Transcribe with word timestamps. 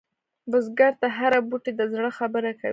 بزګر 0.51 0.93
ته 1.01 1.07
هره 1.17 1.39
بوټۍ 1.49 1.71
د 1.79 1.81
زړه 1.93 2.09
خبره 2.19 2.51
کوي 2.59 2.69